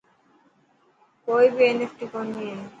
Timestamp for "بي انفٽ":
1.55-1.99